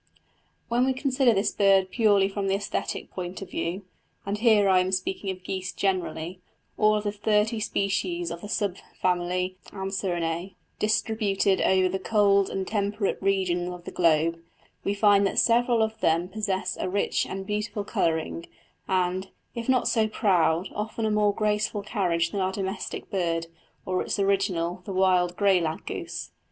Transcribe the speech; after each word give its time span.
When 0.67 0.83
we 0.87 0.93
consider 0.93 1.31
this 1.31 1.51
bird 1.51 1.91
purely 1.91 2.27
from 2.27 2.47
the 2.47 2.55
æsthetic 2.55 3.11
point 3.11 3.39
of 3.43 3.51
view 3.51 3.83
and 4.25 4.39
here 4.39 4.67
I 4.67 4.79
am 4.79 4.91
speaking 4.91 5.29
of 5.29 5.43
geese 5.43 5.71
generally, 5.71 6.39
all 6.75 6.95
of 6.95 7.03
the 7.03 7.11
thirty 7.11 7.59
species 7.59 8.31
of 8.31 8.41
the 8.41 8.49
sub 8.49 8.77
family 8.99 9.57
Anserinæ, 9.69 10.55
distributed 10.79 11.61
over 11.61 11.87
the 11.87 11.99
cold 11.99 12.49
and 12.49 12.67
temperate 12.67 13.21
regions 13.21 13.69
of 13.71 13.83
the 13.83 13.91
globe 13.91 14.39
we 14.83 14.95
find 14.95 15.27
that 15.27 15.37
several 15.37 15.83
of 15.83 15.99
them 15.99 16.27
possess 16.29 16.77
a 16.79 16.89
rich 16.89 17.27
and 17.27 17.45
beautiful 17.45 17.83
colouring, 17.83 18.47
and, 18.87 19.27
if 19.53 19.69
not 19.69 19.87
so 19.87 20.07
proud, 20.07 20.69
often 20.73 21.05
a 21.05 21.11
more 21.11 21.31
graceful 21.31 21.83
carriage 21.83 22.31
than 22.31 22.41
our 22.41 22.51
domestic 22.51 23.11
bird, 23.11 23.45
or 23.85 24.01
its 24.01 24.17
original, 24.17 24.81
the 24.85 24.93
wild 24.93 25.35
grey 25.37 25.61
lag 25.61 25.85
goose. 25.85 26.31